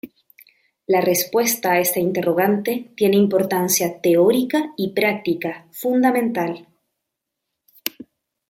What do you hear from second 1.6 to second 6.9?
a esta interrogante tiene importancia teórica y práctica fundamental.